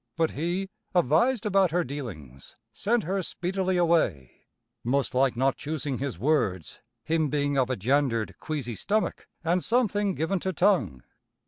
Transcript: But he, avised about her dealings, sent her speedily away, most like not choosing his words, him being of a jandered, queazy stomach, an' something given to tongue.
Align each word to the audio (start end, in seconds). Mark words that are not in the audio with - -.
But 0.17 0.31
he, 0.31 0.67
avised 0.95 1.45
about 1.45 1.69
her 1.69 1.83
dealings, 1.83 2.57
sent 2.73 3.03
her 3.03 3.21
speedily 3.21 3.77
away, 3.77 4.47
most 4.83 5.13
like 5.13 5.37
not 5.37 5.57
choosing 5.57 5.99
his 5.99 6.17
words, 6.17 6.79
him 7.03 7.29
being 7.29 7.55
of 7.55 7.69
a 7.69 7.75
jandered, 7.75 8.33
queazy 8.39 8.73
stomach, 8.73 9.27
an' 9.43 9.61
something 9.61 10.15
given 10.15 10.39
to 10.39 10.53
tongue. 10.53 11.03